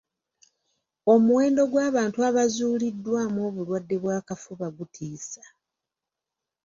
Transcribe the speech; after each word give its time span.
Omuwendo 1.13 1.61
gw'abantu 1.71 2.19
abazuuliddwamu 2.29 3.39
obulwadde 3.49 3.95
bw'akafuba 4.03 4.67
gutiisa. 4.77 5.43